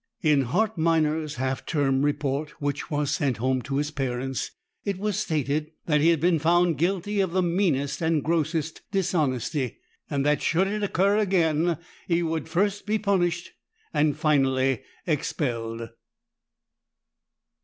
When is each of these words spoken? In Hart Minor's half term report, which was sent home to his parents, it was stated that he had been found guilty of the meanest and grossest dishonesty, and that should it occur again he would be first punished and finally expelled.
In 0.23 0.41
Hart 0.45 0.79
Minor's 0.79 1.35
half 1.35 1.63
term 1.63 2.01
report, 2.01 2.59
which 2.59 2.89
was 2.89 3.11
sent 3.11 3.37
home 3.37 3.61
to 3.61 3.75
his 3.77 3.91
parents, 3.91 4.49
it 4.83 4.97
was 4.97 5.15
stated 5.15 5.73
that 5.85 6.01
he 6.01 6.07
had 6.09 6.19
been 6.19 6.39
found 6.39 6.79
guilty 6.79 7.19
of 7.19 7.33
the 7.33 7.43
meanest 7.43 8.01
and 8.01 8.23
grossest 8.23 8.81
dishonesty, 8.89 9.77
and 10.09 10.25
that 10.25 10.41
should 10.41 10.65
it 10.65 10.81
occur 10.81 11.17
again 11.19 11.77
he 12.07 12.23
would 12.23 12.45
be 12.45 12.49
first 12.49 12.89
punished 13.03 13.51
and 13.93 14.17
finally 14.17 14.81
expelled. 15.05 15.89